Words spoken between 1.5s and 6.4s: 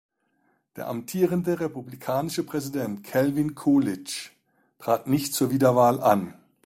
republikanische Präsident Calvin Coolidge trat nicht zur Wiederwahl an.